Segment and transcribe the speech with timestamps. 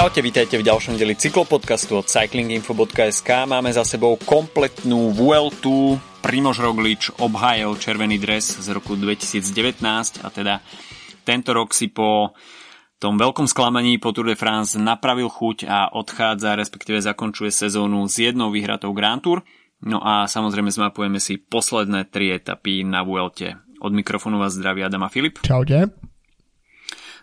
[0.00, 3.44] Čaute, vítajte v ďalšom deli cyklopodcastu od cyclinginfo.sk.
[3.44, 6.00] Máme za sebou kompletnú Vueltu.
[6.24, 10.64] Primož Roglič obhájil červený dres z roku 2019 a teda
[11.20, 12.32] tento rok si po
[12.96, 18.24] tom veľkom sklamaní po Tour de France napravil chuť a odchádza, respektíve zakončuje sezónu s
[18.24, 19.44] jednou vyhratou Grand Tour.
[19.84, 23.60] No a samozrejme zmapujeme si posledné tri etapy na Vuelte.
[23.84, 25.44] Od mikrofónu vás zdraví Adama Filip.
[25.44, 25.92] Čaute.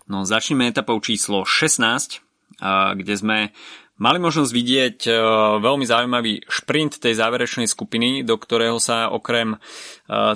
[0.05, 2.26] No začneme etapou číslo 16,
[2.97, 3.53] kde sme
[3.97, 5.11] mali možnosť vidieť e,
[5.57, 9.59] veľmi zaujímavý šprint tej záverečnej skupiny, do ktorého sa okrem e,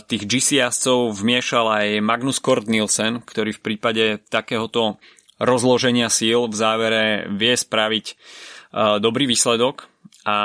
[0.06, 0.66] tých GC
[1.14, 4.98] vmiešal aj Magnus Kort Nielsen, ktorý v prípade takéhoto
[5.38, 8.14] rozloženia síl v závere vie spraviť e,
[9.00, 9.88] dobrý výsledok.
[10.22, 10.38] A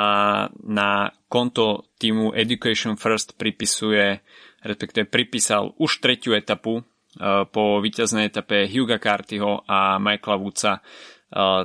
[0.65, 4.25] na konto týmu Education First pripisuje,
[4.65, 6.81] respektíve pripísal už tretiu etapu
[7.53, 10.81] po víťaznej etape Huga Cartyho a Michaela Woodsa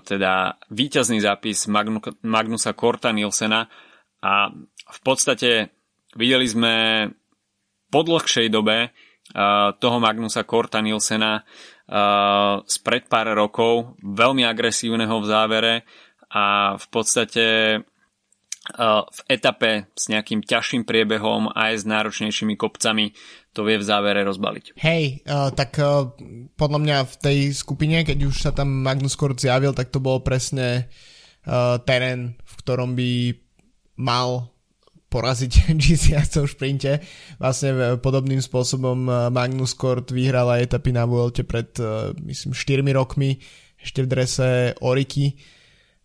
[0.02, 3.70] teda víťazný zápis Magnu, Magnusa Korta Nielsena.
[4.22, 4.50] A
[4.92, 5.70] v podstate
[6.14, 6.74] videli sme
[7.90, 8.90] po dlhšej dobe
[9.78, 11.42] toho Magnusa Korta Nielsena
[12.66, 15.74] spred pár rokov, veľmi agresívneho v závere
[16.32, 17.46] a v podstate
[19.02, 23.10] v etape s nejakým ťažším priebehom aj s náročnejšími kopcami
[23.52, 24.76] to vie v závere rozbaliť.
[24.80, 26.08] Hej, uh, tak uh,
[26.56, 30.24] podľa mňa v tej skupine, keď už sa tam Magnus Kort zjavil, tak to bol
[30.24, 30.88] presne
[31.44, 33.36] uh, terén, v ktorom by
[34.00, 34.48] mal
[35.12, 36.92] poraziť GC v šprinte.
[37.36, 43.36] Vlastne podobným spôsobom Magnus Kort vyhral aj etapy na Vuelte pred, uh, myslím, 4 rokmi,
[43.76, 44.48] ešte v drese
[44.80, 45.36] Oriky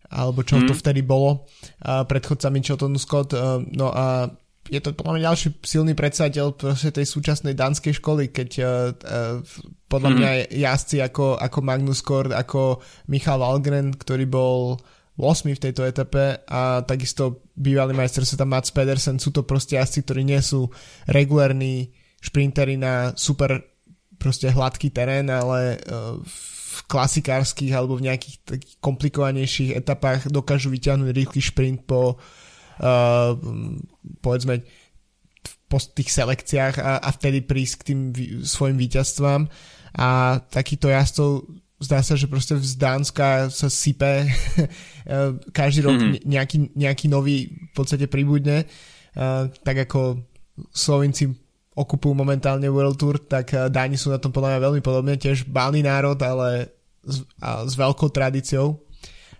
[0.08, 0.66] alebo čo mm.
[0.68, 1.44] to vtedy bolo
[1.84, 2.64] uh, predchodcami
[2.96, 3.36] Scott.
[3.36, 4.32] Uh, no a
[4.68, 9.40] je to podľa mňa ďalší silný predstaviteľ proste tej súčasnej danskej školy, keď uh, uh,
[9.88, 10.40] podľa mňa mm.
[10.60, 14.76] jazdci ako, ako Magnus Kort, ako Michal Valgren, ktorý bol
[15.18, 19.80] 8 v tejto etape a takisto bývalý majster sa tam Mats Pedersen, sú to proste
[19.80, 20.68] jazdci, ktorí nie sú
[21.10, 23.64] regulárni šprintery na super
[24.20, 31.10] proste hladký terén, ale uh, v klasikárskych alebo v nejakých takých komplikovanejších etapách dokážu vyťahnuť
[31.10, 32.47] rýchly šprint po uh,
[34.22, 34.62] povedzme
[35.68, 38.00] po tých selekciách a, a vtedy prísť k tým
[38.40, 39.50] svojim víťazstvám
[39.98, 41.44] a takýto jazdcov
[41.78, 44.26] zdá sa, že proste z Dánska sa sype
[45.58, 46.24] každý rok mm-hmm.
[46.24, 50.24] nejaký, nejaký nový v podstate pribudne uh, tak ako
[50.72, 51.30] Slovinci
[51.78, 55.46] okupujú momentálne World Tour, tak eh, Dáni sú na tom podľa mňa veľmi podobne, tiež
[55.46, 56.74] bálny národ, ale
[57.06, 58.82] s, a s veľkou tradíciou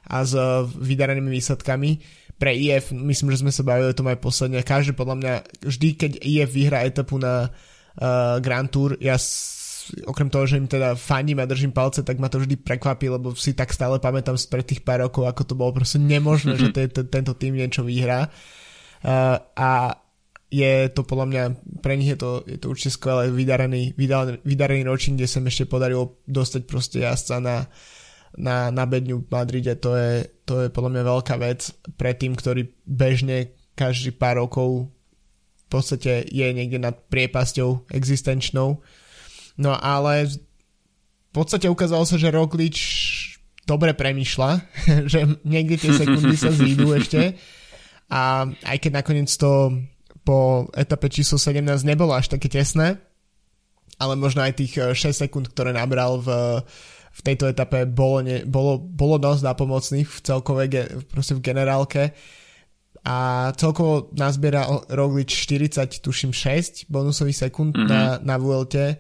[0.09, 2.01] a s uh, vydarenými výsledkami.
[2.39, 5.35] Pre IF, myslím, že sme sa bavili o tom aj posledne, každý podľa mňa,
[5.67, 10.71] vždy keď IF vyhrá etapu na uh, Grand Tour, ja s, okrem toho, že im
[10.71, 14.39] teda fandím a držím palce, tak ma to vždy prekvapí, lebo si tak stále pamätám
[14.39, 16.71] spred tých pár rokov, ako to bolo proste nemožné, že
[17.11, 18.31] tento tým niečo vyhrá.
[19.03, 19.99] Uh, a
[20.49, 21.43] je to podľa mňa,
[21.85, 25.69] pre nich je to, je to určite skvelé vydarený, vydarený, vydarený ročník, kde sa ešte
[25.69, 27.57] podarilo dostať proste jazdca na,
[28.37, 32.37] na, na bedňu v Madride, to je, to je podľa mňa veľká vec pre tým,
[32.37, 34.91] ktorý bežne každý pár rokov
[35.65, 38.81] v podstate je niekde nad priepasťou existenčnou.
[39.61, 40.33] No ale
[41.29, 42.79] v podstate ukázalo sa, že Roglič
[43.69, 44.51] dobre premýšľa,
[45.13, 47.37] že niekde tie sekundy sa zídu ešte
[48.09, 49.85] a aj keď nakoniec to
[50.25, 52.97] po etape číslo 17 nebolo až také tesné,
[54.01, 56.29] ale možno aj tých 6 eh, sekúnd, ktoré nabral v,
[57.19, 60.67] v tejto etape bolo, ne, bolo, bolo dosť napomocných v celkovej,
[61.11, 62.03] proste v generálke
[63.03, 67.91] a celkovo nazbiera Roglič 40, tuším 6 bonusových sekúnd mm-hmm.
[67.91, 68.99] na, na VLT,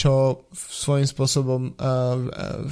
[0.00, 2.64] čo svojím spôsobom uh, uh,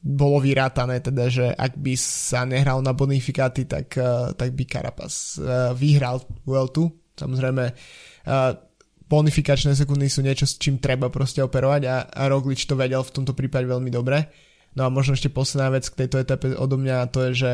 [0.00, 5.36] bolo vyrátané, teda, že ak by sa nehral na bonifikáty, tak, uh, tak by Carapaz
[5.42, 8.52] uh, vyhral Vueltu Samozrejme, uh,
[9.10, 13.10] bonifikačné sekundy sú niečo, s čím treba proste operovať a, a Roglič to vedel v
[13.10, 14.30] tomto prípade veľmi dobre.
[14.78, 17.52] No a možno ešte posledná vec k tejto etape odo mňa to je, že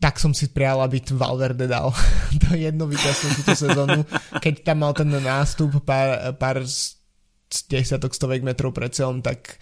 [0.00, 1.96] tak som si prijal, aby Valverde dal
[2.44, 4.04] to jedno víťazstvo túto sezónu,
[4.44, 6.60] keď tam mal ten nástup pár, pár
[7.72, 9.56] desiatok stovek metrov pred celom, tak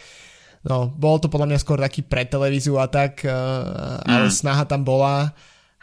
[0.66, 4.34] no, bol to podľa mňa skôr taký pre televíziu a tak, uh, ale mm.
[4.34, 5.30] snaha tam bola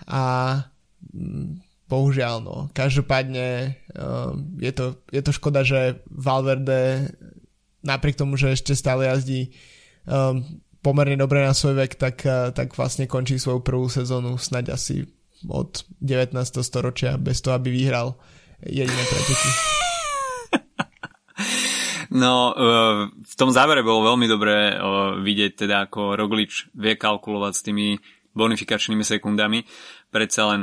[0.04, 0.24] a
[1.86, 2.58] bohužiaľ, no.
[2.74, 7.14] Každopádne uh, je, to, je to škoda, že Valverde
[7.86, 9.54] napriek tomu, že ešte stále jazdí
[10.10, 10.42] um,
[10.82, 15.06] pomerne dobre na svoj vek, tak, uh, tak vlastne končí svoju prvú sezónu snaď asi
[15.46, 16.34] od 19.
[16.66, 18.18] storočia bez toho, aby vyhral
[18.66, 19.50] jediné preteky.
[22.16, 22.56] No,
[23.12, 24.72] v tom závere bolo veľmi dobré
[25.20, 28.00] vidieť teda, ako Roglič vie kalkulovať s tými
[28.32, 29.68] bonifikačnými sekundami.
[30.12, 30.62] Predsa len,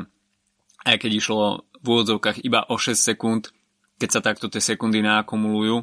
[0.82, 3.50] aj keď išlo v úvodzovkách iba o 6 sekúnd,
[3.98, 5.82] keď sa takto tie sekundy naakumulujú,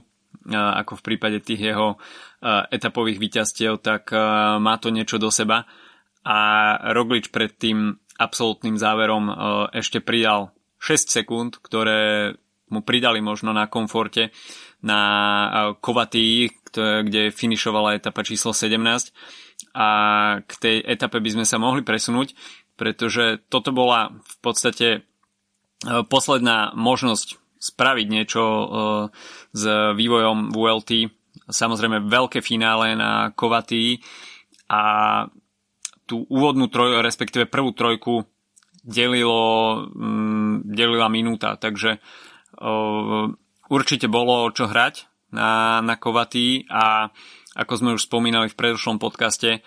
[0.52, 1.96] ako v prípade tých jeho
[2.72, 4.12] etapových výťastiev, tak
[4.60, 5.68] má to niečo do seba.
[6.24, 6.38] A
[6.92, 9.32] Roglič pred tým absolútnym záverom
[9.72, 12.36] ešte pridal 6 sekúnd, ktoré
[12.70, 14.30] mu pridali možno na komforte
[14.84, 15.02] na
[15.82, 16.70] Kovatii,
[17.04, 19.12] kde finišovala etapa číslo 17
[19.74, 19.88] a
[20.46, 22.38] k tej etape by sme sa mohli presunúť,
[22.80, 25.00] pretože toto bola v podstate e,
[26.08, 28.66] posledná možnosť spraviť niečo e,
[29.52, 29.64] s
[30.00, 31.12] vývojom VLT.
[31.52, 34.00] Samozrejme veľké finále na Kovatii
[34.72, 34.82] a
[36.08, 38.24] tú úvodnú troj, respektíve prvú trojku
[38.82, 42.02] delilo, mm, delila minúta, takže
[43.70, 47.14] určite bolo čo hrať na, na Kovatý a
[47.56, 49.62] ako sme už spomínali v predošlom podcaste,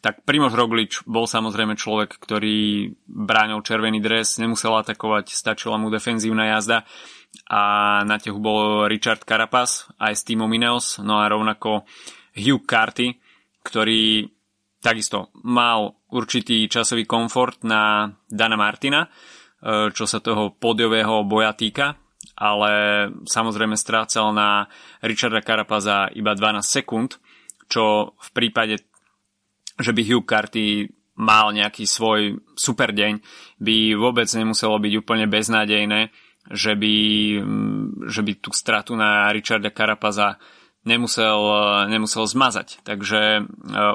[0.00, 6.56] tak Primož Roglič bol samozrejme človek, ktorý bránil červený dres, nemusel atakovať, stačila mu defenzívna
[6.56, 6.88] jazda.
[7.52, 7.60] A
[8.08, 11.84] na tehu bol Richard Carapaz aj s týmom Ineos, no a rovnako
[12.32, 13.20] Hugh Carty,
[13.60, 14.24] ktorý
[14.80, 19.08] takisto mal určitý časový komfort na Dana Martina, e,
[19.90, 21.96] čo sa toho pódiového boja týka,
[22.36, 22.72] ale
[23.24, 24.68] samozrejme strácal na
[25.00, 27.16] Richarda Carapaza iba 12 sekúnd,
[27.66, 28.93] čo v prípade,
[29.78, 33.22] že by Hugh Carty mal nejaký svoj super deň,
[33.62, 36.10] by vôbec nemuselo byť úplne beznádejné,
[36.50, 36.96] že by,
[38.10, 40.36] že by tú stratu na Richarda Carapaza
[40.84, 41.40] nemusel,
[41.88, 42.84] nemusel zmazať.
[42.84, 43.42] Takže e,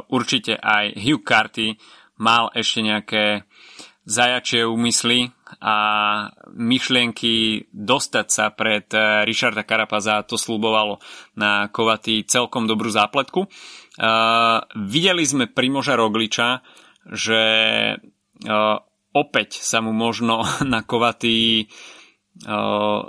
[0.10, 1.78] určite aj Hugh Carty
[2.18, 3.24] mal ešte nejaké
[4.10, 5.30] zajačie úmysly
[5.62, 5.76] a
[6.58, 10.98] myšlienky dostať sa pred eh, Richarda Karapaza to slúbovalo
[11.38, 13.46] na Kovaty celkom dobrú zápletku.
[14.00, 16.64] Uh, videli sme Primoža Rogliča,
[17.12, 17.44] že
[18.00, 18.78] uh,
[19.12, 20.40] opäť sa mu možno
[20.74, 21.68] na Kovaty
[22.48, 23.04] uh,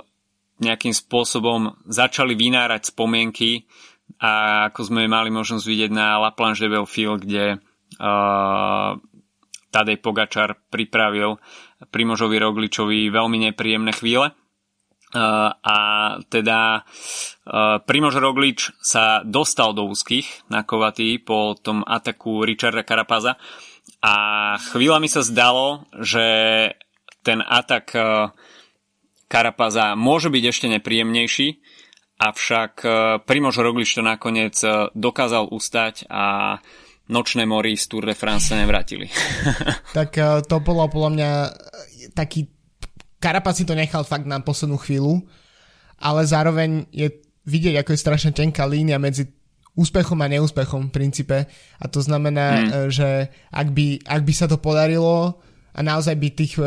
[0.61, 3.65] nejakým spôsobom začali vynárať spomienky
[4.19, 8.91] a ako sme mali možnosť vidieť na La Planche de Belfield, kde uh,
[9.71, 11.39] Tadej Pogačar pripravil
[11.87, 14.35] Primožovi Rogličovi veľmi nepríjemné chvíle.
[15.11, 15.77] A
[16.31, 16.87] teda
[17.83, 23.35] Primož Roglič sa dostal do úzkých na Kovaty po tom ataku Richarda Karapaza
[23.99, 24.13] a
[24.71, 26.25] chvíľami sa zdalo, že
[27.21, 27.91] ten atak
[29.27, 31.47] Karapaza môže byť ešte nepríjemnejší,
[32.19, 32.73] avšak
[33.27, 34.55] Primož Roglič to nakoniec
[34.95, 36.57] dokázal ustať a
[37.11, 39.11] nočné mori z Tour de France sa nevrátili.
[39.97, 40.15] tak
[40.47, 41.29] to bolo podľa mňa
[42.15, 42.60] taký
[43.21, 45.21] Karapa si to nechal fakt na poslednú chvíľu,
[46.01, 47.13] ale zároveň je
[47.45, 49.29] vidieť, ako je strašne tenká línia medzi
[49.77, 51.37] úspechom a neúspechom v princípe
[51.79, 52.71] a to znamená, mm.
[52.91, 55.39] že ak by, ak by sa to podarilo
[55.71, 56.59] a naozaj by tých,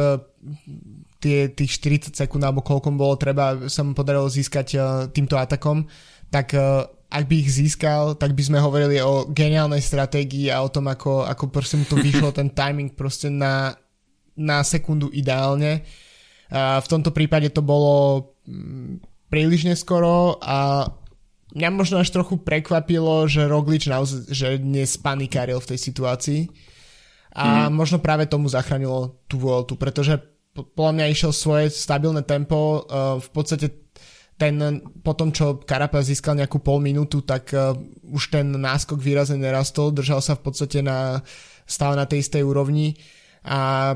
[1.21, 4.81] tie, tých 40 sekúnd alebo koľko bolo treba sa mu podarilo získať
[5.13, 5.85] týmto atakom,
[6.33, 6.57] tak
[7.15, 11.23] ak by ich získal, tak by sme hovorili o geniálnej stratégii a o tom, ako,
[11.23, 13.71] ako proste mu to vyšlo, ten timing proste na,
[14.35, 15.87] na sekundu ideálne.
[16.55, 20.87] V tomto prípade to bolo mm, príliš neskoro a
[21.51, 26.41] mňa možno až trochu prekvapilo, že Roglič naozaj, že nespanikáril v tej situácii.
[27.35, 27.75] A mm.
[27.75, 30.23] možno práve tomu zachránilo tú Vueltu, pretože
[30.55, 33.91] podľa mňa išiel svoje stabilné tempo, uh, v podstate
[34.39, 34.55] ten,
[35.03, 37.75] po tom, čo Carapaz získal nejakú pol minútu, tak uh,
[38.07, 41.27] už ten náskok výrazne nerastol, držal sa v podstate na,
[41.67, 42.95] stále na tej istej úrovni.
[43.43, 43.93] A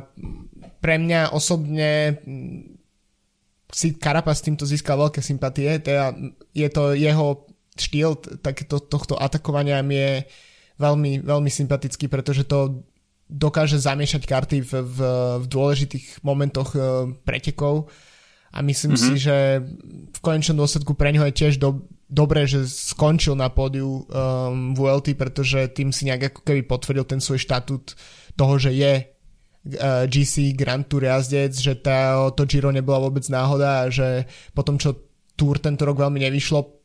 [0.78, 2.78] pre mňa osobne mm,
[3.68, 6.16] si Carapaz týmto získal veľké sympatie, teda
[6.56, 7.44] je to jeho
[7.78, 10.12] štýl takéto, tohto atakovania mi je
[10.80, 12.82] veľmi, veľmi sympatický, pretože to
[13.28, 14.98] dokáže zamiešať karty v, v,
[15.44, 17.92] v dôležitých momentoch uh, pretekov
[18.48, 19.08] a myslím mm-hmm.
[19.12, 19.60] si, že
[20.08, 25.12] v konečnom dôsledku pre neho je tiež do, dobré, že skončil na pódiu um, VLT,
[25.12, 27.92] pretože tým si nejak ako keby potvrdil ten svoj štatút
[28.32, 29.04] toho, že je
[30.08, 34.24] GC Grand Tour jazdec, že tá, to Giro nebola vôbec náhoda a že
[34.56, 34.96] potom, čo
[35.36, 36.78] Tour tento rok veľmi nevyšlo,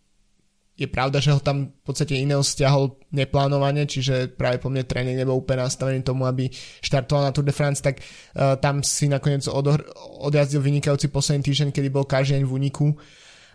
[0.74, 5.14] je pravda, že ho tam v podstate iného stiahol neplánovane, čiže práve po mne tréning
[5.14, 6.50] nebol úplne nastavený tomu, aby
[6.82, 9.86] štartoval na Tour de France, tak uh, tam si nakoniec odohr-
[10.26, 12.86] odjazdil vynikajúci posledný týždeň, kedy bol každý deň v úniku.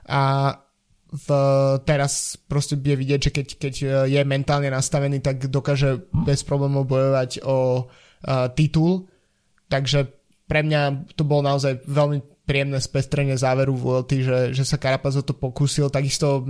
[0.06, 0.54] A
[1.08, 1.28] v,
[1.82, 6.84] teraz proste bude vidieť, že keď, keď e, je mentálne nastavený, tak dokáže bez problémov
[6.84, 9.08] bojovať o uh, titul,
[9.68, 10.08] takže
[10.48, 15.22] pre mňa to bolo naozaj veľmi príjemné spestrenie záveru VLT, že, že sa Carapaz o
[15.22, 16.48] to pokúsil, takisto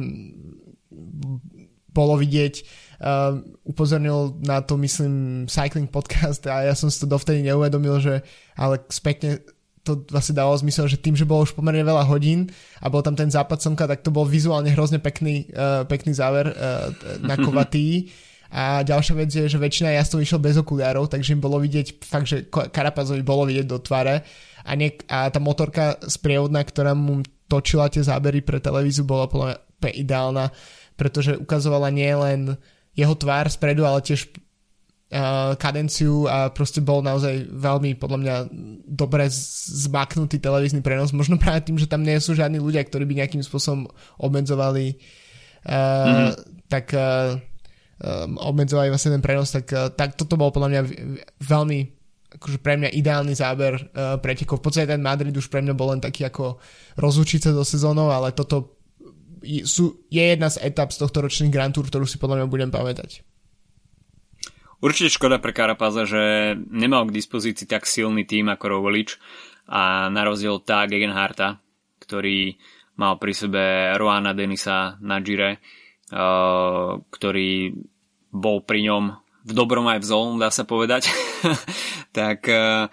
[1.91, 2.55] bolo vidieť,
[3.03, 8.23] uh, upozornil na to, myslím, Cycling Podcast a ja som si to dovtedy neuvedomil, že
[8.55, 9.43] ale spätne
[9.83, 12.47] to vlastne dalo zmysel, že tým, že bolo už pomerne veľa hodín
[12.79, 16.55] a bol tam ten západ slnka, tak to bol vizuálne hrozne pekný, uh, pekný záver
[16.55, 18.07] uh, na Kovatý.
[18.49, 22.33] A ďalšia vec je, že väčšina jazdcov išiel bez okuliarov, takže im bolo vidieť fakt,
[22.33, 24.25] že Karapazovi bolo vidieť do tváre
[24.65, 29.61] a, niek- a tá motorka sprievodná, ktorá mu točila tie zábery pre televíziu, bola podľa
[29.85, 30.47] mňa ideálna,
[30.97, 32.41] pretože ukazovala nie len
[32.97, 34.33] jeho tvár spredu, ale tiež
[35.13, 38.35] uh, kadenciu a proste bol naozaj veľmi podľa mňa
[38.85, 43.25] dobre zmaknutý televízny prenos, možno práve tým, že tam nie sú žiadni ľudia, ktorí by
[43.25, 43.89] nejakým spôsobom
[44.21, 44.97] obmedzovali
[45.65, 46.33] uh, mm-hmm.
[46.69, 47.39] tak uh,
[48.03, 50.83] um, obmedzovali vlastne ten prenos, tak, uh, tak toto bol podľa mňa
[51.43, 51.79] veľmi
[52.29, 54.61] akože pre mňa ideálny záber uh, pretekov.
[54.61, 56.61] V podstate ten Madrid už pre mňa bol len taký ako
[57.01, 58.79] rozlučiť sa do sezónou, ale toto
[59.65, 62.71] sú, je jedna z etap z tohto ročných Grand Tour, ktorú si podľa mňa budem
[62.75, 63.25] pamätať.
[64.79, 69.19] Určite škoda pre Karapaza, že nemal k dispozícii tak silný tým ako Rovolič
[69.67, 71.59] a na rozdiel tá Gegenharta,
[71.99, 72.55] ktorý
[72.95, 73.63] mal pri sebe
[73.99, 75.59] Roana Denisa na Gire,
[76.09, 77.53] ktorý
[78.33, 79.05] bol pri ňom
[79.49, 81.09] v dobrom aj v zlom, dá sa povedať,
[82.19, 82.89] tak uh,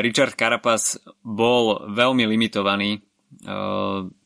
[0.00, 3.02] Richard Carapaz bol veľmi limitovaný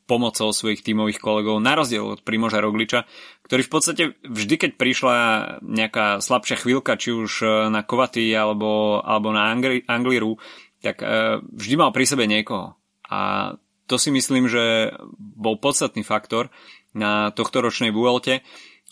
[0.08, 3.04] pomocou svojich tímových kolegov, na rozdiel od Primoža Rogliča,
[3.44, 5.16] ktorý v podstate vždy, keď prišla
[5.64, 10.40] nejaká slabšia chvíľka, či už na Kovaty alebo, alebo na Angli, Angliru,
[10.80, 11.02] tak
[11.50, 12.78] vždy mal pri sebe niekoho.
[13.08, 13.52] A
[13.88, 16.52] to si myslím, že bol podstatný faktor,
[16.97, 18.40] na tohto ročnej Vuelte,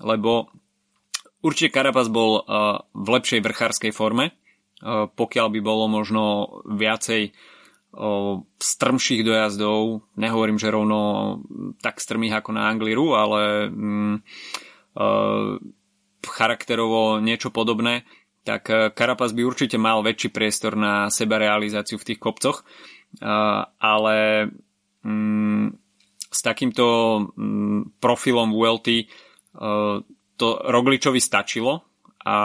[0.00, 0.52] lebo
[1.40, 6.22] určite Carapaz bol uh, v lepšej vrchárskej forme, uh, pokiaľ by bolo možno
[6.68, 11.00] viacej uh, strmších dojazdov, nehovorím, že rovno
[11.80, 14.20] tak strmých ako na Angliru, ale um,
[16.24, 18.08] charakterovo niečo podobné,
[18.48, 22.64] tak Carapaz by určite mal väčší priestor na seba realizáciu v tých kopcoch,
[23.76, 24.48] ale
[25.04, 25.76] um,
[26.36, 26.84] s takýmto
[27.32, 29.04] mm, profilom VLT e,
[30.36, 31.80] to Rogličovi stačilo
[32.28, 32.36] a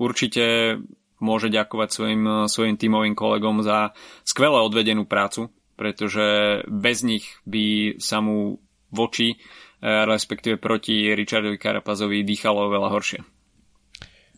[0.00, 0.76] určite
[1.20, 3.92] môže ďakovať svojim, svojim tímovým kolegom za
[4.24, 6.24] skvele odvedenú prácu, pretože
[6.66, 8.56] bez nich by sa mu
[8.88, 9.36] voči, e,
[9.84, 13.20] respektíve proti Richardovi Karapazovi dýchalo oveľa horšie.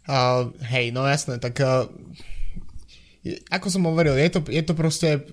[0.04, 1.88] Uh, hej, no jasné, tak uh,
[3.48, 5.24] ako som hovoril, je to, je to proste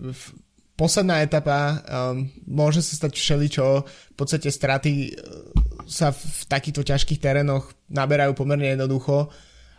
[0.76, 5.52] posledná etapa, um, môže sa stať všeličo, v podstate straty uh,
[5.86, 9.30] sa v takýchto ťažkých terénoch naberajú pomerne jednoducho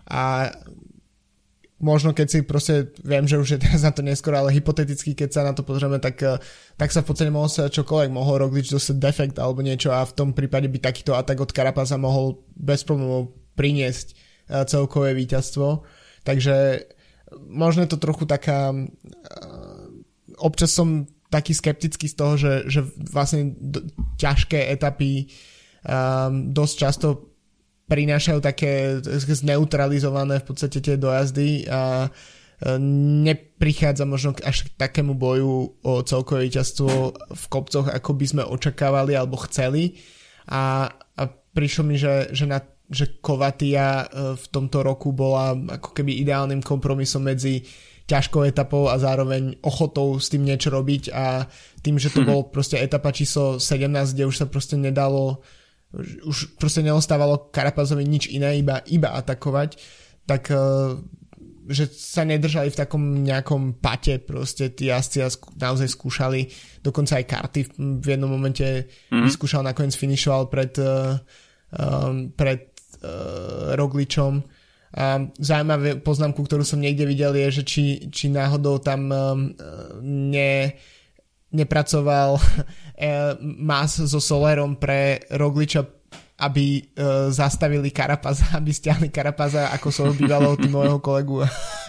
[0.07, 0.53] a
[1.83, 5.29] možno keď si proste, viem, že už je teraz na to neskoro, ale hypoteticky, keď
[5.35, 6.39] sa na to pozrieme, tak, uh,
[6.79, 10.15] tak sa v podstate mohol sa čokoľvek, mohol Roglič dostať defekt alebo niečo a v
[10.15, 15.83] tom prípade by takýto atak od Karapaza mohol bez problémov priniesť uh, celkové víťazstvo.
[16.23, 16.87] Takže
[17.49, 18.71] možno je to trochu taká
[20.43, 23.89] občas som taký skeptický z toho, že, že vlastne d-
[24.21, 25.33] ťažké etapy
[25.87, 27.09] um, dosť často
[27.89, 29.01] prinášajú také
[29.33, 32.09] zneutralizované v podstate tie dojazdy a
[33.27, 36.91] neprichádza možno až k takému boju o celkové víťazstvo
[37.35, 39.99] v kopcoch, ako by sme očakávali alebo chceli.
[40.47, 45.97] A, a prišlo mi, že, že, na, že Kovatia e, v tomto roku bola ako
[45.97, 47.65] keby ideálnym kompromisom medzi
[48.05, 51.49] ťažkou etapou a zároveň ochotou s tým niečo robiť a
[51.81, 55.41] tým, že to bol proste etapa číslo 17, kde už sa proste nedalo
[56.25, 59.77] už proste neostávalo Karapazovi nič iné, iba, iba atakovať,
[60.25, 60.97] tak uh,
[61.69, 65.23] že sa nedržali v takom nejakom pate proste tí jazdci
[65.61, 66.49] naozaj skúšali,
[66.83, 67.61] dokonca aj karty
[68.01, 69.23] v, jednom momente mm-hmm.
[69.23, 72.72] vyskúšal, nakoniec finišoval pred, um, pred
[73.75, 74.43] Rogličom.
[74.93, 79.49] A zaujímavé poznámku, ktorú som niekde videl, je, že či, či náhodou tam um,
[80.05, 80.77] ne,
[81.49, 82.37] nepracoval
[83.01, 85.89] eh, Mas so Solerom pre Rogliča,
[86.43, 86.83] aby
[87.31, 91.41] zastavili Karapaza, aby stiahli Karapaza ako svojho bývalého týmového kolegu,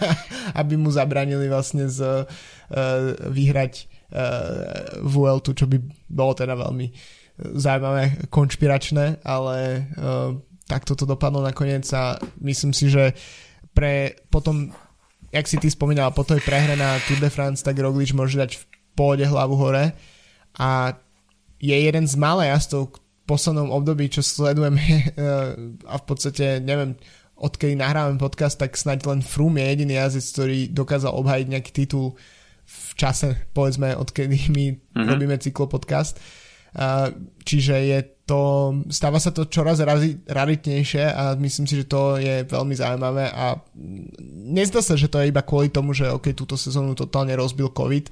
[0.60, 2.24] aby mu zabranili vlastne z,
[3.28, 3.90] vyhrať
[5.02, 5.74] Vueltu, čo by
[6.06, 6.86] bolo teda veľmi
[7.34, 9.90] zaujímavé, konšpiračné, ale
[10.64, 13.12] tak toto dopadlo nakoniec a myslím si, že
[13.76, 14.72] pre potom,
[15.28, 18.56] jak si ty spomínal, po tej prehre na Tour de France, tak Roglič môže dať
[18.56, 19.92] v pôde hlavu hore
[20.56, 20.94] a
[21.58, 24.80] je jeden z malé jazdov v poslednom období, čo sledujeme
[25.90, 26.96] a v podstate neviem,
[27.34, 32.14] odkedy nahrávame podcast, tak snáď len Froome je jediný jazdec, ktorý dokázal obhajiť nejaký titul
[32.64, 35.08] v čase, povedzme, odkedy my mm-hmm.
[35.10, 36.16] robíme cyklopodcast.
[37.46, 39.84] Čiže je to, stáva sa to čoraz
[40.24, 43.60] raritnejšie a myslím si, že to je veľmi zaujímavé a
[44.48, 48.08] nezdá sa, že to je iba kvôli tomu, že ok, túto sezónu totálne rozbil COVID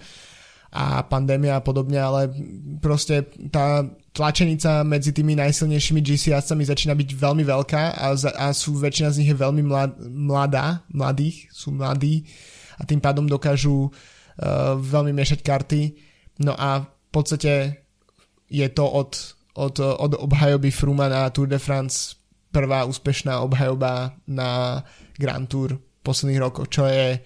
[0.73, 2.33] a pandémia a podobne, ale
[2.81, 8.77] proste tá tlačenica medzi tými najsilnejšími GC začína byť veľmi veľká a, za, a sú
[8.81, 12.29] väčšina z nich je veľmi mlad, mladá, mladých, sú mladí
[12.77, 15.83] a tým pádom dokážu uh, veľmi miešať karty.
[16.41, 17.82] No a v podstate
[18.53, 22.17] je to od od, od obhajoby Fruma na Tour de France
[22.53, 24.81] prvá úspešná obhajoba na
[25.17, 27.21] Grand Tour posledných rokov, čo je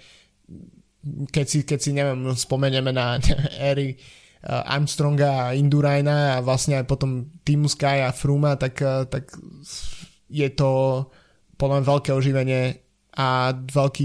[1.06, 3.18] keď si, keď si neviem, spomenieme na
[3.62, 9.06] éry uh, Armstronga a Indurajna a vlastne aj potom Timu Sky a Fruma, tak, uh,
[9.06, 9.30] tak
[10.26, 11.06] je to
[11.54, 12.62] podľa mňa veľké oživenie
[13.16, 14.04] a veľký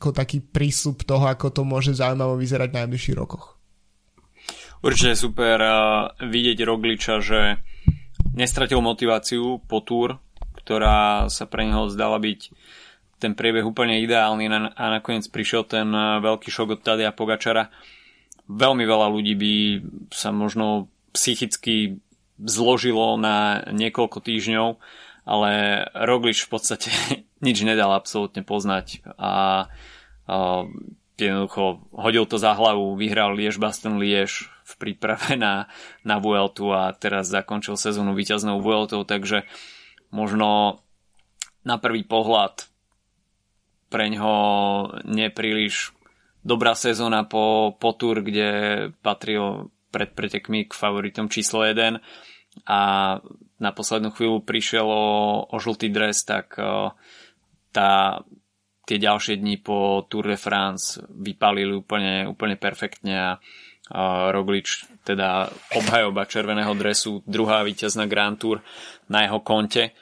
[0.00, 3.55] ako taký prísľub toho, ako to môže zaujímavo vyzerať v najbližších rokoch.
[4.84, 5.58] Určite super
[6.20, 7.60] vidieť Rogliča, že
[8.36, 10.20] nestratil motiváciu po túr,
[10.60, 12.40] ktorá sa pre neho zdala byť
[13.16, 14.44] ten priebeh úplne ideálny
[14.76, 17.72] a nakoniec prišiel ten uh, veľký šok od Tadia Pogačara.
[18.46, 19.54] Veľmi veľa ľudí by
[20.12, 21.96] sa možno psychicky
[22.36, 24.68] zložilo na niekoľko týždňov,
[25.24, 25.50] ale
[25.96, 26.92] Roglič v podstate
[27.46, 29.66] nič nedal absolútne poznať a,
[30.28, 30.36] a
[31.16, 35.70] jednoducho hodil to za hlavu, vyhral Liež Baston Liež v príprave na,
[36.02, 39.46] na Vueltu a teraz zakončil sezónu víťaznou Vueltou, takže
[40.10, 40.82] možno
[41.62, 42.66] na prvý pohľad
[43.86, 44.34] pre ňo
[45.06, 45.94] nepríliš
[46.42, 48.48] dobrá sezóna po, po Tour, kde
[49.02, 52.02] patril pred pretekmi k favoritom číslo 1
[52.66, 52.80] a
[53.56, 55.06] na poslednú chvíľu prišiel o,
[55.46, 56.58] o žltý dres, tak
[57.72, 58.20] tá,
[58.86, 63.30] tie ďalšie dni po Tour de France vypalili úplne, úplne perfektne a
[64.32, 65.46] Roglič, teda
[65.78, 68.62] obhajoba červeného dresu, druhá víťazná Grand Tour
[69.06, 69.94] na jeho konte.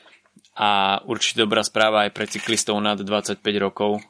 [0.55, 4.01] A určite dobrá správa aj pre cyklistov nad 25 rokov,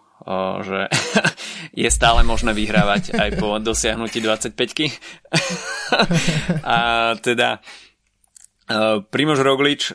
[0.63, 0.87] že
[1.83, 4.55] je stále možné vyhrávať aj po dosiahnutí 25
[6.63, 6.77] a
[7.19, 7.59] teda
[9.11, 9.93] Primož Roglič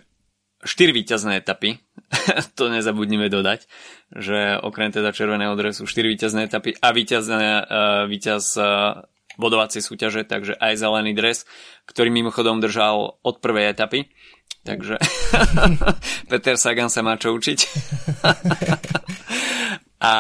[0.60, 1.80] 4 víťazné etapy,
[2.60, 3.64] to nezabudnime dodať,
[4.12, 7.64] že okrem teda červeného dresu 4 víťazné etapy a víťazné, uh,
[8.12, 9.08] víťaz uh,
[9.40, 11.48] bodovacie súťaže, takže aj zelený dres,
[11.88, 14.12] ktorý mimochodom držal od prvej etapy.
[14.68, 15.00] Takže
[16.30, 17.60] Peter Sagan sa má čo učiť.
[20.04, 20.16] a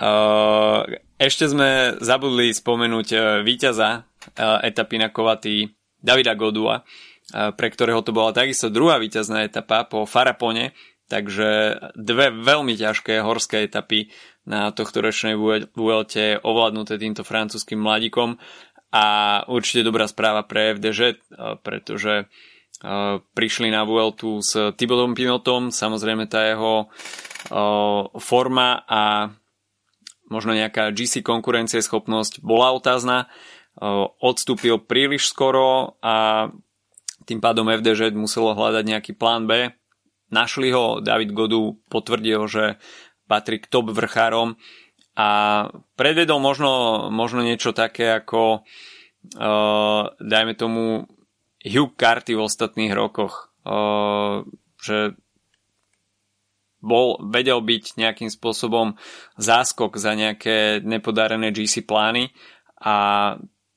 [0.00, 0.80] uh,
[1.20, 5.68] ešte sme zabudli spomenúť uh, víťaza uh, etapy na Kovatý
[6.00, 10.72] Davida Godua, uh, pre ktorého to bola takisto druhá víťazná etapa po Farapone,
[11.12, 14.08] takže dve veľmi ťažké horské etapy
[14.48, 15.36] na tohto ročnej
[15.76, 18.40] Vuelte ovládnuté týmto francúzským mladíkom.
[18.92, 19.04] A
[19.48, 21.20] určite dobrá správa pre FDŽ,
[21.60, 22.32] pretože
[23.36, 26.88] prišli na Vueltu s Thibaudom Pinotom, samozrejme tá jeho
[28.16, 29.32] forma a
[30.32, 33.28] možno nejaká GC konkurencieschopnosť bola otázna,
[34.20, 36.48] odstúpil príliš skoro a
[37.28, 39.72] tým pádom FDŽ muselo hľadať nejaký plán B.
[40.32, 42.64] Našli ho, David Godu potvrdil, že
[43.28, 44.56] patrí k top vrchárom
[45.12, 45.28] a
[45.96, 48.64] predvedol možno, možno niečo také ako
[49.36, 51.04] uh, dajme tomu
[51.60, 54.42] Hugh Carty v ostatných rokoch uh,
[54.82, 55.14] že
[56.82, 58.98] bol, vedel byť nejakým spôsobom
[59.38, 62.34] záskok za nejaké nepodarené GC plány
[62.82, 62.94] a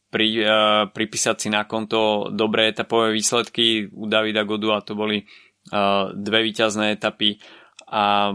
[0.09, 5.21] pri, uh, pripísať si na konto dobré etapové výsledky u Davida Godu a to boli
[6.13, 7.41] dve víťazné etapy
[7.89, 8.33] a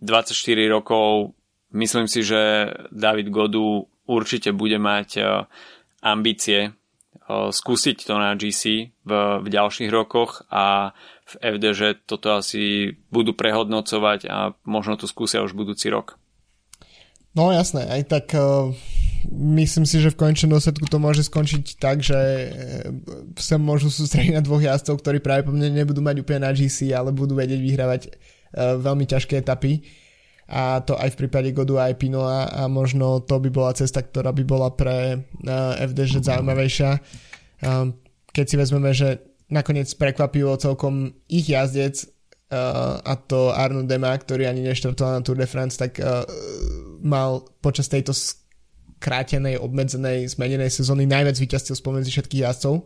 [0.00, 0.34] 24
[0.66, 1.36] rokov,
[1.76, 5.22] myslím si, že David Godu určite bude mať
[6.02, 6.74] ambície
[7.30, 9.10] skúsiť to na GC v,
[9.42, 10.90] v ďalších rokoch a
[11.30, 11.64] v FD,
[12.10, 16.18] toto asi budú prehodnocovať a možno to skúsia už budúci rok.
[17.38, 18.74] No jasné, aj tak uh,
[19.28, 22.16] myslím si, že v konečnom dôsledku to môže skončiť tak, že
[23.36, 26.94] sa môžu sústrediť na dvoch jazdcov, ktorí práve po mne nebudú mať úplne na GC,
[26.96, 28.02] ale budú vedieť vyhrávať
[28.50, 29.78] Eh, veľmi ťažké etapy
[30.50, 34.34] a to aj v prípade Godu aj Pinoa a možno to by bola cesta, ktorá
[34.34, 36.90] by bola pre eh, FDŽ zaujímavejšia.
[38.30, 39.20] Keď si vezmeme, že
[39.52, 42.08] nakoniec prekvapilo celkom ich jazdec
[43.04, 46.00] a to Arno Dema, ktorý ani neštartoval na Tour de France, tak
[47.04, 48.16] mal počas tejto
[49.00, 52.84] skrátenej, obmedzenej, zmenenej sezóny najviac víťazstiev spomedzi všetkých jazdcov.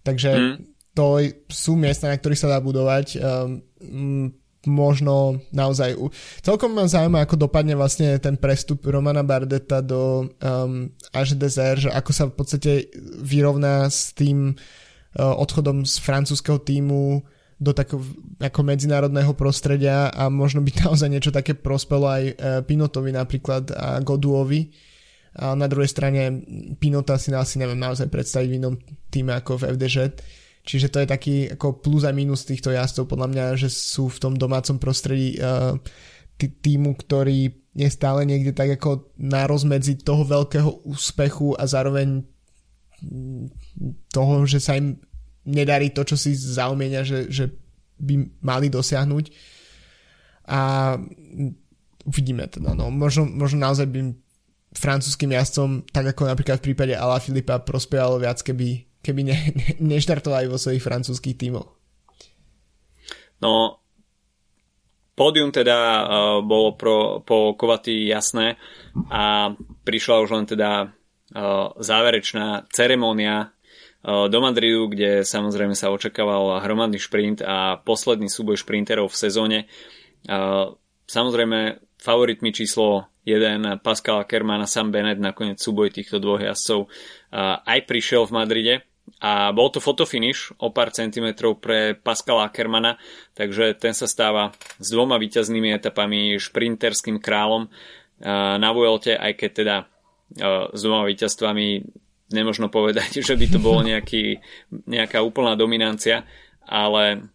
[0.00, 0.56] Takže mm.
[0.96, 1.20] to
[1.52, 3.20] sú miesta, na ktorých sa dá budovať.
[3.20, 4.32] Um,
[4.64, 6.00] možno naozaj...
[6.40, 11.90] Celkom ma zaujíma, ako dopadne vlastne ten prestup Romana Bardeta do um, Age Desert, že
[11.92, 12.72] ako sa v podstate
[13.20, 17.20] vyrovná s tým uh, odchodom z francúzského týmu
[17.58, 17.98] do takého
[18.38, 24.00] ako medzinárodného prostredia a možno by naozaj niečo také prospelo aj uh, Pinotovi napríklad a
[24.00, 24.72] Goduovi.
[25.38, 26.42] A na druhej strane
[26.82, 28.74] Pinota si asi neviem naozaj predstaviť v inom
[29.08, 29.96] týme ako v FDŽ.
[30.66, 34.20] Čiže to je taký ako plus a minus týchto jazdcov podľa mňa, že sú v
[34.20, 35.78] tom domácom prostredí uh,
[36.36, 42.26] týmu, ktorý je stále niekde tak ako na rozmedzi toho veľkého úspechu a zároveň
[44.10, 44.98] toho, že sa im
[45.46, 47.54] nedarí to, čo si zaumenia, že, že
[48.02, 49.24] by mali dosiahnuť.
[50.48, 50.60] A
[52.04, 52.90] uvidíme teda, no.
[52.90, 54.00] Možno, možno naozaj by
[54.78, 59.68] francúzským jazdcom, tak ako napríklad v prípade Ala Filipa, prospievalo viac, keby keby ne, ne,
[59.96, 61.70] neštartovali vo svojich francúzských tímoch.
[63.38, 63.78] No,
[65.14, 66.02] pódium teda uh,
[66.42, 68.58] bolo pro, po Kovaty jasné
[69.08, 69.54] a
[69.86, 73.54] prišla už len teda uh, záverečná ceremónia
[74.02, 79.58] uh, do Madridu, kde samozrejme sa očakával hromadný šprint a posledný súboj šprinterov v sezóne.
[80.26, 80.74] Uh,
[81.06, 86.88] samozrejme favoritmi číslo 1 Pascal Ackermann a Sam Bennett nakoniec súboj týchto dvoch jazdcov
[87.68, 88.74] aj prišiel v Madride.
[89.24, 93.00] A bol to fotofinish o pár centimetrov pre Pascala Ackermana,
[93.32, 97.72] takže ten sa stáva s dvoma víťaznými etapami šprinterským kráľom
[98.60, 99.76] na Vuelte, aj keď teda
[100.76, 101.66] s dvoma víťazstvami
[102.36, 104.38] nemožno povedať, že by to bolo nejaký,
[104.86, 106.28] nejaká úplná dominancia,
[106.68, 107.32] ale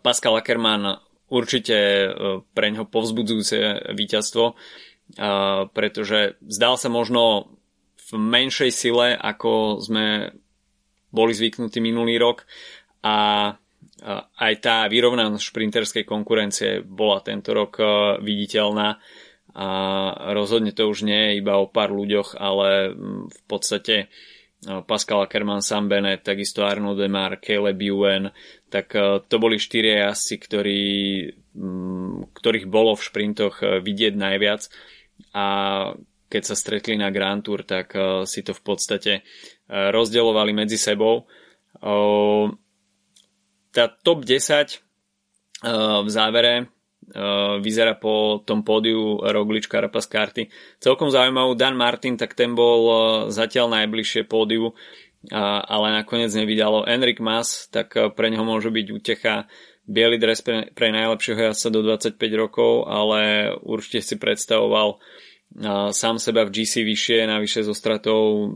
[0.00, 1.76] Pascal Ackermann určite
[2.52, 4.56] pre ňo povzbudzujúce víťazstvo,
[5.72, 7.54] pretože zdal sa možno
[8.04, 10.36] v menšej sile, ako sme
[11.14, 12.44] boli zvyknutí minulý rok
[13.00, 13.50] a
[14.36, 17.84] aj tá vyrovnanosť šprinterskej konkurencie bola tento rok e,
[18.20, 19.00] viditeľná.
[19.54, 19.68] A
[20.34, 22.90] rozhodne to už nie je iba o pár ľuďoch, ale
[23.30, 24.06] v podstate e,
[24.84, 28.28] Pascal Ackermann, Sam Bennett, takisto Arnaud Demar, Caleb Ewan,
[28.74, 30.82] tak e, to boli štyria jazdci, ktorí,
[32.34, 34.66] ktorých bolo v šprintoch vidieť najviac
[35.30, 35.46] a
[36.26, 37.94] keď sa stretli na Grand Tour, tak
[38.26, 39.22] si to v podstate
[39.70, 41.30] rozdeľovali medzi sebou.
[43.70, 44.82] Tá top 10
[46.02, 46.74] v závere
[47.60, 50.48] vyzerá po tom pódiu Roglič, Carapaz, Karty.
[50.80, 52.82] Celkom zaujímavú Dan Martin, tak ten bol
[53.28, 54.72] zatiaľ najbližšie pódiu,
[55.32, 56.84] ale nakoniec nevydalo.
[56.84, 59.48] Enrik Mas, tak pre neho môže byť útecha
[59.84, 65.00] biely dres pre, pre najlepšieho jazdca do 25 rokov, ale určite si predstavoval
[65.94, 68.52] sám seba v GC vyššie, navyše so stratou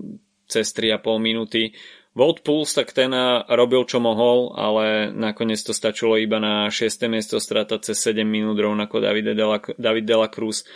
[0.48, 1.76] cez 3,5 minúty.
[2.18, 7.06] Volt Pulse, tak ten eh, robil čo mohol, ale nakoniec to stačilo iba na 6.
[7.06, 10.66] miesto strata cez 7 minút rovnako David Dela, David Dela Cruz.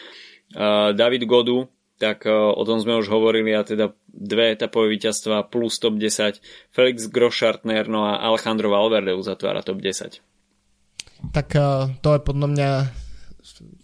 [0.53, 1.65] Uh, David Godu,
[2.03, 6.43] tak uh, o tom sme už hovorili a teda dve etapové víťazstva plus top 10.
[6.75, 10.19] Felix Groschartner, no a Alejandro Valverde uzatvára top 10.
[11.31, 12.71] Tak uh, to je podľa mňa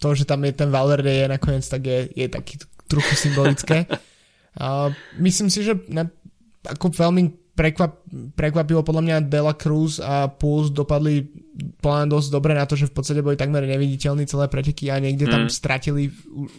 [0.03, 2.59] to, že tam je ten Valverde je nakoniec, tak je, je taký
[2.91, 3.87] trochu symbolické.
[5.23, 6.11] Myslím si, že ne,
[6.67, 8.07] ako veľmi prekvap,
[8.39, 11.27] prekvapilo podľa mňa Dela Cruz a Puls dopadli
[11.83, 15.27] plán dosť dobre na to, že v podstate boli takmer neviditeľní celé preteky a niekde
[15.27, 15.31] mm.
[15.35, 16.07] tam stratili,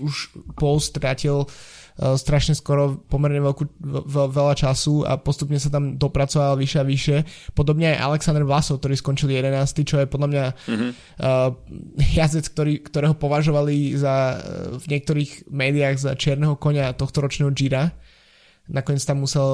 [0.05, 0.29] už
[0.61, 6.61] Puls stratil uh, strašne skoro pomerne veľkú, veľ, veľa času a postupne sa tam dopracoval
[6.61, 7.19] vyššie a vyššie.
[7.57, 9.57] Podobne aj Alexander Vlasov, ktorý skončil 11,
[9.89, 10.91] čo je podľa mňa mm-hmm.
[11.17, 11.49] uh,
[12.21, 17.89] jazdec, ktorý, ktorého považovali za, uh, v niektorých médiách za čierneho konia tohto ročného Gira
[18.71, 19.47] nakoniec tam musel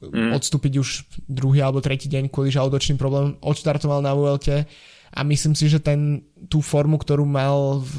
[0.00, 0.32] mm.
[0.32, 0.88] odstúpiť už
[1.28, 4.64] druhý alebo tretí deň kvôli žalúdočným problémom, odštartoval na Vuelte
[5.16, 7.94] a myslím si, že ten, tú formu, ktorú mal v,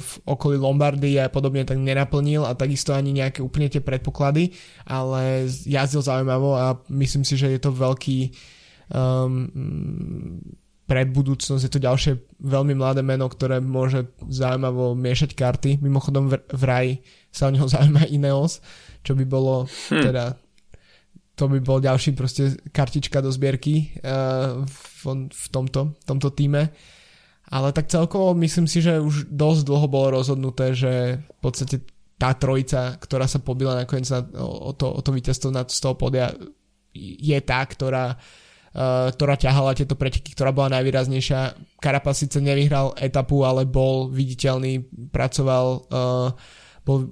[0.00, 4.56] v okolí Lombardy a podobne tak nenaplnil a takisto ani nejaké úplne tie predpoklady,
[4.88, 8.32] ale jazdil zaujímavo a myslím si, že je to veľký
[8.94, 9.50] um,
[10.86, 12.12] pre budúcnosť je to ďalšie
[12.46, 15.82] veľmi mladé meno, ktoré môže zaujímavo miešať karty.
[15.82, 17.02] Mimochodom vraj
[17.36, 18.64] sa o neho zaujíma Ineos,
[19.04, 20.00] čo by bolo hm.
[20.00, 20.24] teda
[21.36, 26.72] to by bol ďalší proste kartička do zbierky uh, v, v, tomto, v tomto týme.
[27.52, 31.84] Ale tak celkovo myslím si, že už dosť dlho bolo rozhodnuté, že v podstate
[32.16, 35.94] tá trojica, ktorá sa pobila nakoniec na, o, to, o to víťazstvo na, z toho
[35.94, 36.32] podia,
[36.96, 41.52] je tá, ktorá, uh, ktorá ťahala tieto preteky, ktorá bola najvýraznejšia.
[41.76, 46.32] Karapa síce nevyhral etapu, ale bol viditeľný, pracoval, uh,
[46.86, 47.10] bol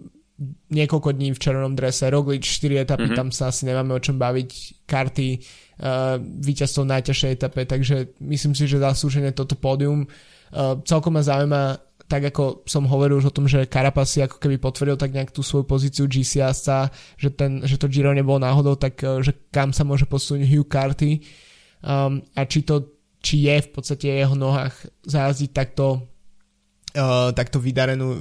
[0.71, 3.19] niekoľko dní v červenom drese, Roglič 4 etapy, mm-hmm.
[3.19, 8.55] tam sa asi nemáme o čom baviť, karty, uh, víťazstvo v najťažšej etape, takže myslím
[8.59, 10.11] si, že zaslúžené toto pódium.
[10.51, 11.79] Uh, celkom ma zaujíma,
[12.11, 15.31] tak ako som hovoril už o tom, že Carapaz si ako keby potvrdil tak nejak
[15.31, 19.39] tú svoju pozíciu GC sa, že, ten, že to Giro nebolo náhodou, tak uh, že
[19.55, 21.23] kam sa môže posunúť Hugh Carty
[21.87, 22.91] um, a či to
[23.25, 24.77] či je v podstate jeho nohách
[25.09, 26.05] zajazdiť takto,
[27.35, 28.15] takto vydarenú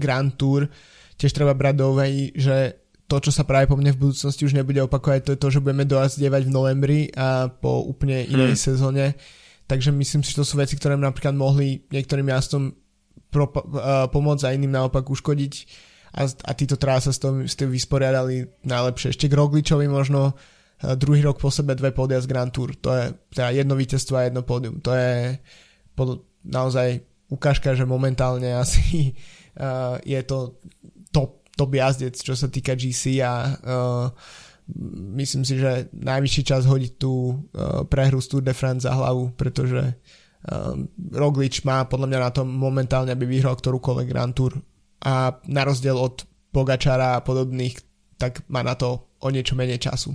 [0.00, 0.66] Grand Tour
[1.14, 4.56] tiež treba brať do úvahy, že to, čo sa práve po mne v budúcnosti už
[4.56, 8.64] nebude opakovať, to je to, že budeme dojazdevať v novembri a po úplne inej hmm.
[8.64, 9.04] sezóne.
[9.68, 12.72] Takže myslím si, že to sú veci, ktoré napríklad mohli niektorým jazdom
[13.28, 15.54] pro, uh, pomôcť a iným naopak uškodiť
[16.16, 19.12] a, a títo traja sa s tým, s tým vysporiadali najlepšie.
[19.12, 22.72] Ešte k Rogličovi možno uh, druhý rok po sebe dve pódia z Grand Tour.
[22.80, 24.80] To je teda jedno víťazstvo a jedno pódium.
[24.80, 25.36] To je
[25.92, 29.18] pod, naozaj ukážka, že momentálne asi
[29.58, 30.62] uh, je to
[31.54, 34.06] top jazdec, čo sa týka GC a uh,
[35.14, 39.32] myslím si, že najvyšší čas hodiť tú uh, prehru z Tour de France za hlavu,
[39.38, 40.74] pretože uh,
[41.14, 44.58] Roglič má podľa mňa na tom momentálne, aby vyhral ktorúkoľvek Grand Tour
[45.04, 47.82] a na rozdiel od Pogačara a podobných,
[48.14, 50.14] tak má na to o niečo menej času.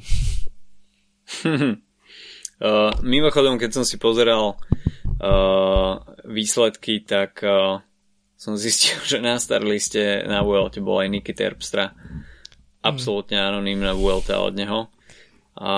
[1.46, 4.60] uh, mimochodom, keď som si pozeral
[5.20, 7.84] uh, výsledky, tak uh,
[8.40, 11.92] som zistil, že na Starliste na Vuelte bol aj Niky Terpstra.
[12.80, 14.88] Absolútne anonimná Vuelta od neho.
[15.60, 15.74] A,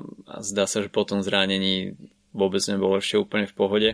[0.00, 1.92] a zdá sa, že po tom zranení
[2.32, 3.90] vôbec nebol ešte úplne v pohode.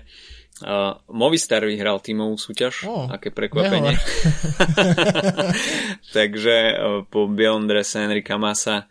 [0.61, 3.97] Uh, Movistar vyhral tímovú súťaž, oh, aké prekvapenie.
[6.17, 6.77] Takže uh,
[7.09, 8.87] po bielom drese Enrika Masa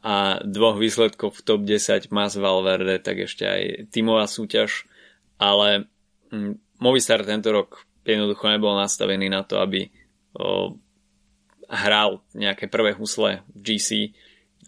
[0.00, 4.88] a dvoch výsledkov v top 10 Mas Valverde, tak ešte aj tímová súťaž,
[5.42, 5.90] ale
[6.30, 9.86] um, Movistar tento rok jednoducho nebol nastavený na to, aby
[11.70, 13.90] hral nejaké prvé husle v GC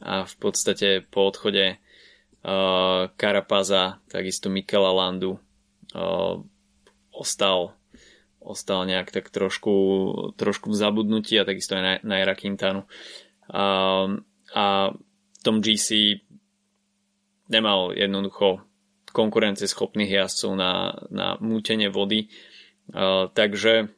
[0.02, 5.38] a v podstate po odchode uh, Karapaza, takisto Mikela Landu
[7.14, 7.78] ostal,
[8.42, 9.74] ostal nejak tak trošku,
[10.34, 12.82] trošku v zabudnutí a takisto aj Naira Quintanu.
[13.46, 14.18] Uh,
[14.54, 16.18] a v tom GC
[17.46, 18.66] nemal jednoducho
[19.14, 22.26] konkurenceschopných jazdcov na, na mútenie vody
[22.92, 23.88] Uh, takže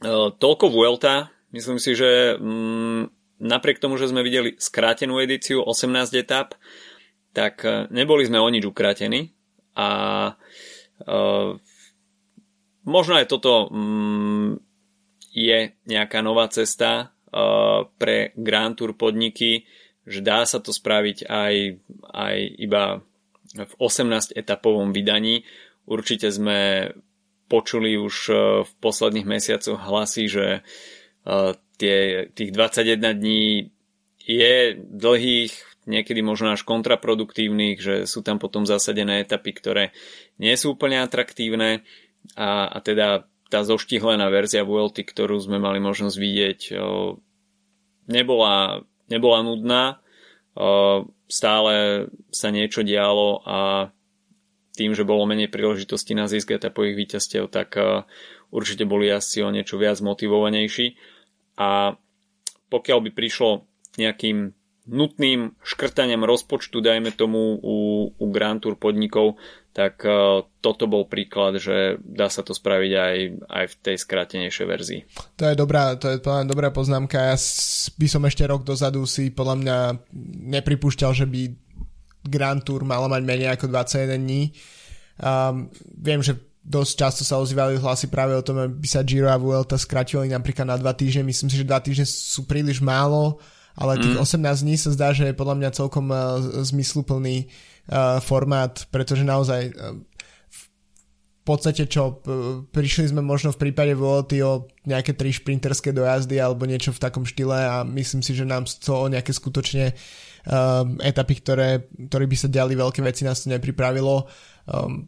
[0.00, 1.28] uh, toľko Vuelta.
[1.52, 6.56] Myslím si, že um, napriek tomu, že sme videli skrátenú edíciu 18 etap,
[7.36, 9.36] tak uh, neboli sme o nič ukrátení
[9.76, 9.88] a
[12.88, 14.56] možno aj toto um,
[15.36, 17.12] je nejaká nová cesta
[18.00, 19.68] pre Grand Tour podniky,
[20.08, 21.54] že dá sa to spraviť aj,
[22.16, 23.04] aj iba
[23.54, 25.46] v 18 etapovom vydaní.
[25.86, 26.90] Určite sme
[27.46, 28.34] počuli už e,
[28.66, 30.60] v posledných mesiacoch hlasy, že e,
[31.78, 33.70] tie, tých 21 dní
[34.26, 35.54] je dlhých,
[35.86, 39.84] niekedy možno až kontraproduktívnych, že sú tam potom zasadené etapy, ktoré
[40.42, 41.86] nie sú úplne atraktívne
[42.34, 46.76] a, a teda tá zoštihlená verzia VLT, ktorú sme mali možnosť vidieť, e,
[48.10, 50.02] nebola, nebola nudná,
[51.26, 53.90] stále sa niečo dialo a
[54.76, 58.04] tým, že bolo menej príležitosti na zisk etapových víťazstiev, tak uh,
[58.52, 60.94] určite boli asi o niečo viac motivovanejší.
[61.56, 61.96] A
[62.68, 63.64] pokiaľ by prišlo
[63.96, 64.52] nejakým
[64.86, 67.76] nutným škrtaním rozpočtu, dajme tomu u,
[68.12, 69.40] u Grand Tour podnikov,
[69.76, 74.66] tak uh, toto bol príklad, že dá sa to spraviť aj, aj v tej skrátenejšej
[74.66, 75.00] verzii.
[75.36, 77.20] To je dobrá, to je dobrá poznámka.
[77.20, 77.36] Ja
[78.00, 79.78] by som ešte rok dozadu si podľa mňa
[80.48, 81.52] nepripúšťal, že by
[82.24, 84.56] Grand Tour mala mať menej ako 21 dní.
[85.20, 89.36] Um, viem, že dosť často sa ozývali hlasy práve o tom, aby sa Giro a
[89.36, 91.28] Vuelta skratili napríklad na 2 týždne.
[91.28, 93.44] Myslím si, že 2 týždne sú príliš málo,
[93.76, 94.24] ale tých mm.
[94.24, 97.75] 18 dní sa zdá, že je podľa mňa celkom uh, zmysluplný uh,
[98.20, 99.94] formát, pretože naozaj uh,
[101.46, 102.18] v podstate čo,
[102.74, 107.22] prišli sme možno v prípade Vuelty o nejaké tri šprinterské dojazdy alebo niečo v takom
[107.22, 112.34] štýle a myslím si, že nám to o nejaké skutočne um, etapy, ktoré, ktoré by
[112.34, 114.26] sa diali veľké veci, nás to nepripravilo.
[114.66, 115.06] Um,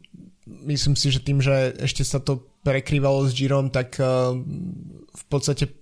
[0.63, 4.39] myslím si, že tým, že ešte sa to prekrývalo s Girom, tak um,
[5.11, 5.75] v podstate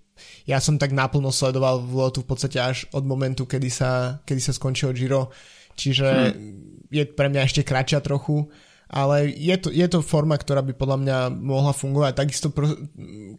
[0.49, 4.57] ja som tak naplno sledoval Vueltu v podstate až od momentu, kedy sa, kedy sa
[4.57, 5.29] skončil Giro,
[5.77, 6.76] čiže hmm.
[6.91, 8.47] Je pre mňa ešte kratšia trochu,
[8.87, 12.13] ale je to, je to forma, ktorá by podľa mňa mohla fungovať.
[12.15, 12.47] Takisto,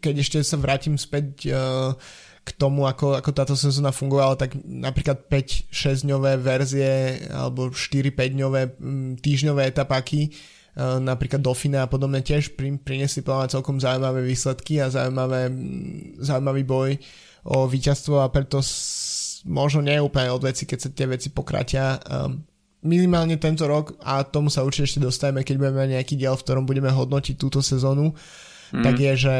[0.01, 1.97] keď ešte sa vrátim späť uh,
[2.45, 8.61] k tomu, ako, ako táto sezóna fungovala, tak napríklad 5-6 dňové verzie alebo 4-5 dňové
[9.21, 10.33] týždňové etapáky
[10.79, 15.51] napríklad Dauphine a podobne tiež priniesli celkom zaujímavé výsledky a zaujímavé,
[16.23, 16.91] zaujímavý boj
[17.51, 18.63] o víťazstvo a preto
[19.51, 21.99] možno nie je úplne od veci, keď sa tie veci pokratia.
[22.07, 22.47] Um,
[22.85, 26.45] minimálne tento rok a tomu sa určite ešte dostajeme, keď budeme mať nejaký diel, v
[26.47, 28.15] ktorom budeme hodnotiť túto sezónu,
[28.75, 28.85] mm.
[28.87, 29.35] tak je, že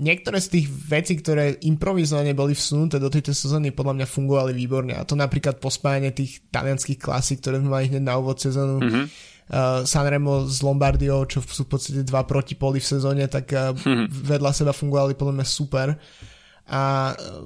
[0.00, 4.96] niektoré z tých vecí, ktoré improvizovane boli vsunuté do tejto sezóny, podľa mňa fungovali výborne.
[4.96, 8.80] A to napríklad pospájanie tých talianských klasík, ktoré sme mali hneď na úvod sezónu.
[8.80, 9.04] Mm-hmm.
[9.52, 14.08] Uh, Sanremo s Lombardiou, čo sú v podstate dva protipóly v sezóne, tak uh, mm-hmm.
[14.08, 15.92] vedľa seba fungovali podľa mňa super.
[16.72, 17.44] A uh,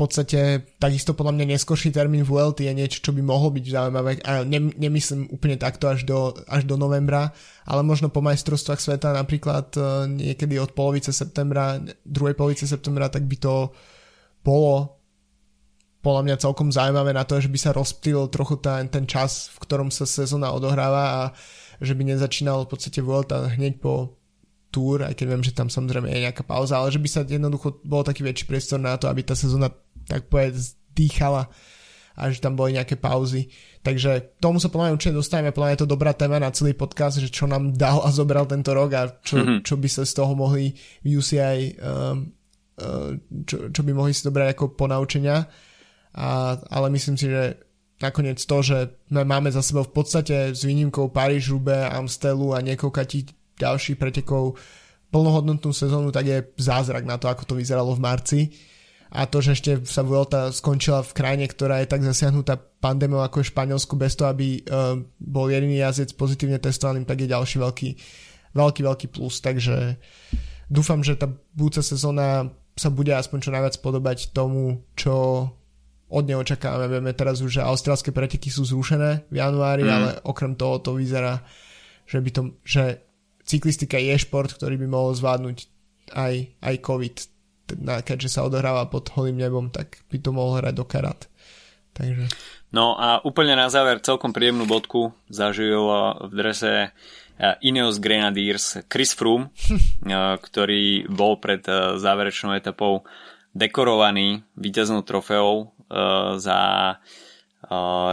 [0.00, 4.24] podstate takisto podľa mňa neskorší termín v ULT je niečo, čo by mohlo byť zaujímavé.
[4.24, 7.36] A ne, nemyslím úplne takto až do, až do novembra,
[7.68, 11.76] ale možno po majstrovstvách sveta napríklad uh, niekedy od polovice septembra,
[12.08, 13.76] druhej polovice septembra, tak by to
[14.40, 14.96] bolo
[16.00, 19.68] podľa mňa celkom zaujímavé na to, že by sa rozptýlil trochu ten, ten čas, v
[19.68, 21.20] ktorom sa sezóna odohráva a
[21.84, 24.16] že by nezačínal v podstate Vuelta hneď po
[24.70, 27.82] túr, aj keď viem, že tam samozrejme je nejaká pauza, ale že by sa jednoducho
[27.82, 29.68] bol taký väčší priestor na to, aby tá sezóna
[30.10, 31.46] tak povedz, dýchala
[32.20, 33.48] a že tam boli nejaké pauzy.
[33.80, 36.76] Takže tomu sa podľa mňa určite dostaneme, podľa mňa je to dobrá téma na celý
[36.76, 39.64] podcast, že čo nám dal a zobral tento rok a čo, mm-hmm.
[39.64, 42.28] čo by sa z toho mohli v UCI um,
[42.76, 43.16] uh,
[43.48, 45.48] čo, čo by mohli si dobrať ako ponaučenia.
[46.10, 47.56] A, ale myslím si, že
[48.04, 48.78] nakoniec to, že
[49.14, 53.06] my máme za sebou v podstate s výnimkou Paríž, Rube, Amstelu a niekoľka
[53.56, 54.60] ďalších pretekov
[55.08, 58.40] plnohodnotnú sezónu, tak je zázrak na to, ako to vyzeralo v marci
[59.10, 63.42] a to, že ešte sa Vuelta skončila v krajine, ktorá je tak zasiahnutá pandémiou ako
[63.42, 67.88] je Španielsku bez toho, aby uh, bol jediný jazdec pozitívne testovaný, tak je ďalší veľký,
[68.54, 69.42] veľký, veľký plus.
[69.42, 69.98] Takže
[70.70, 75.46] dúfam, že tá budúca sezóna sa bude aspoň čo najviac podobať tomu, čo
[76.10, 76.86] od nej očakávame.
[76.86, 79.90] Vieme teraz už, že austrálske preteky sú zrušené v januári, mm.
[79.90, 81.42] ale okrem toho to vyzerá,
[82.06, 83.02] že, by to, že
[83.42, 85.58] cyklistika je šport, ktorý by mohol zvládnuť
[86.14, 87.16] aj, aj COVID
[87.78, 91.20] keďže sa odohráva pod holým nebom, tak by to mohol hrať do karát.
[91.94, 92.26] Takže...
[92.70, 98.78] No a úplne na záver celkom príjemnú bodku zažil eh, v drese eh, Ineos Grenadiers
[98.86, 99.50] Chris Froome,
[100.06, 101.66] eh, ktorý bol pred
[101.98, 103.02] záverečnou etapou
[103.50, 105.74] dekorovaný víťaznou trofeou
[106.38, 106.58] za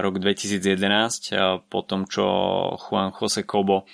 [0.02, 2.26] rok 2011 po tom, čo
[2.74, 3.86] Juan Jose Cobo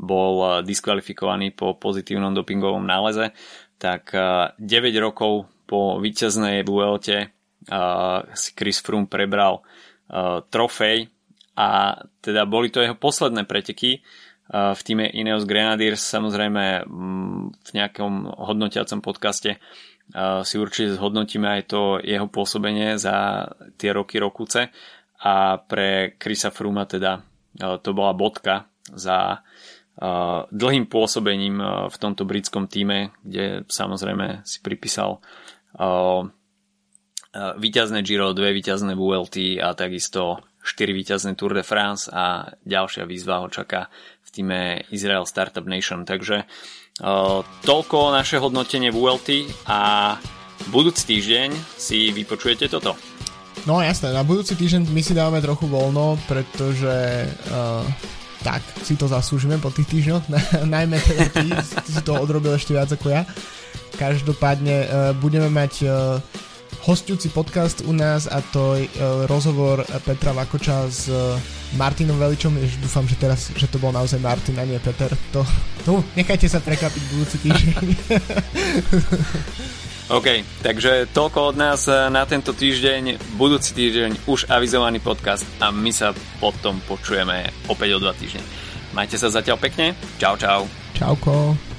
[0.00, 3.36] bol diskvalifikovaný po pozitívnom dopingovom náleze
[3.76, 4.60] tak 9
[4.98, 7.34] rokov po víťaznej Vuelte
[8.32, 9.60] si Chris Froome prebral
[10.48, 11.10] trofej
[11.58, 14.04] a teda boli to jeho posledné preteky
[14.52, 15.98] v týme Ineos Grenadiers.
[15.98, 16.86] Samozrejme
[17.50, 19.58] v nejakom hodnotiacom podcaste
[20.46, 24.70] si určite zhodnotíme aj to jeho pôsobenie za tie roky rokuce.
[25.26, 27.18] A pre Chrisa Fruma teda
[27.56, 29.42] to bola bodka za
[30.52, 31.56] dlhým pôsobením
[31.88, 35.24] v tomto britskom týme, kde samozrejme si pripísal
[37.36, 43.44] víťazné Giro, dve víťazné VLT a takisto 4 víťazné Tour de France a ďalšia výzva
[43.44, 43.86] ho čaká
[44.26, 46.02] v týme Israel Startup Nation.
[46.02, 46.44] Takže
[47.62, 50.16] toľko naše hodnotenie VLT a
[50.72, 52.96] budúci týždeň si vypočujete toto.
[53.68, 57.82] No jasné, na budúci týždeň my si dáme trochu voľno, pretože uh,
[58.42, 60.28] tak si to zaslúžime po tých týždňoch,
[60.74, 61.46] najmä teda ty,
[61.86, 63.22] si to odrobil ešte viac ako ja.
[63.96, 66.20] Každopádne uh, budeme mať uh,
[66.84, 71.40] hostujúci podcast u nás a to je uh, rozhovor Petra Vakoča s uh,
[71.74, 75.10] Martinom Veličom, Jež dúfam, že teraz, že to bol naozaj Martin a nie Peter.
[75.34, 75.42] To,
[75.82, 77.86] to nechajte sa prekapiť budúci týždeň.
[80.06, 85.74] OK, takže toľko od nás eh, na tento týždeň, budúci týždeň už avizovaný podcast a
[85.74, 88.46] my sa potom počujeme opäť o dva týždne.
[88.94, 90.70] Majte sa zatiaľ pekne, čau čau.
[90.94, 91.75] Čauko.